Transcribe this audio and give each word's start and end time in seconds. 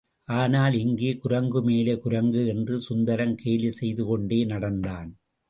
ஆனால், 0.27 0.73
இங்கே 0.73 1.19
குரங்குமேலே 1.23 1.99
குரங்கு 1.99 2.47
என்று 2.47 2.79
சுந்தரம் 2.79 3.35
கேலி 3.35 3.69
செய்துகொண்டே 3.69 4.43
நடந்தான். 4.45 5.09